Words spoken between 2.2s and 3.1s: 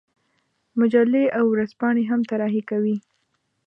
طراحي کوي.